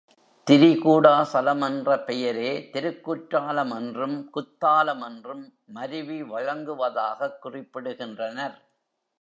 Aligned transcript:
திரிகூடாசலம் 0.51 1.63
என்ற 1.65 1.99
பெயரே 1.99 2.69
திருக்குற்றாலம் 2.73 3.75
என்றும், 3.75 4.29
குத்தாலம் 4.33 5.01
என்றும் 5.01 5.53
மருவி 5.65 6.23
வழங்குவதாகக் 6.23 7.37
குறிப்பிடுகின்றனர். 7.43 8.57